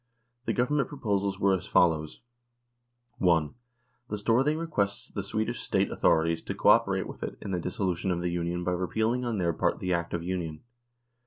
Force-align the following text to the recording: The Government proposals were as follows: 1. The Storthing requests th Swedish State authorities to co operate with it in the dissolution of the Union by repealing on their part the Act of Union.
The 0.45 0.53
Government 0.53 0.89
proposals 0.89 1.39
were 1.39 1.53
as 1.55 1.67
follows: 1.67 2.21
1. 3.19 3.53
The 4.09 4.17
Storthing 4.17 4.57
requests 4.57 5.11
th 5.11 5.23
Swedish 5.23 5.59
State 5.59 5.91
authorities 5.91 6.41
to 6.41 6.55
co 6.55 6.69
operate 6.69 7.05
with 7.05 7.21
it 7.21 7.37
in 7.39 7.51
the 7.51 7.59
dissolution 7.59 8.09
of 8.09 8.19
the 8.19 8.31
Union 8.31 8.63
by 8.63 8.71
repealing 8.71 9.23
on 9.25 9.37
their 9.37 9.53
part 9.53 9.77
the 9.77 9.93
Act 9.93 10.15
of 10.15 10.23
Union. 10.23 10.63